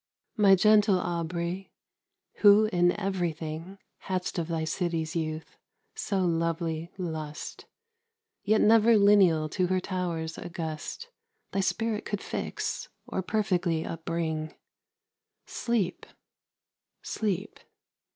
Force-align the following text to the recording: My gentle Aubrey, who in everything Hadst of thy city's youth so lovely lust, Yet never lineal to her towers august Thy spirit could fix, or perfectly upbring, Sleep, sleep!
My 0.35 0.55
gentle 0.55 0.97
Aubrey, 0.97 1.71
who 2.37 2.65
in 2.73 2.99
everything 2.99 3.77
Hadst 3.99 4.39
of 4.39 4.47
thy 4.47 4.63
city's 4.63 5.15
youth 5.15 5.57
so 5.93 6.25
lovely 6.25 6.91
lust, 6.97 7.67
Yet 8.41 8.61
never 8.61 8.97
lineal 8.97 9.47
to 9.49 9.67
her 9.67 9.79
towers 9.79 10.39
august 10.39 11.09
Thy 11.51 11.59
spirit 11.59 12.03
could 12.03 12.23
fix, 12.23 12.89
or 13.05 13.21
perfectly 13.21 13.85
upbring, 13.85 14.55
Sleep, 15.45 16.07
sleep! 17.03 17.59